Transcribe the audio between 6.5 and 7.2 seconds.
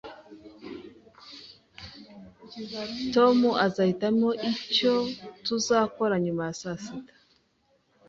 saa sita